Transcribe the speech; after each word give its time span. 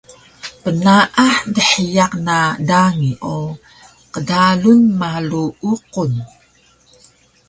Pnaah 0.61 1.35
dhiyaq 1.55 2.13
na 2.27 2.37
dangi 2.69 3.11
o 3.35 3.37
qdalun 4.13 4.81
malu 4.99 5.43
uqun 5.71 6.11